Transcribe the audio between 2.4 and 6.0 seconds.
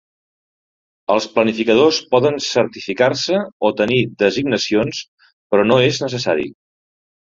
certificar-se o tenir designacions, però no